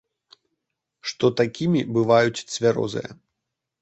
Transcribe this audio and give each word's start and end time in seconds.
Што 1.11 1.29
такімі 1.41 1.81
бываюць 1.99 2.45
цвярозыя. 2.55 3.09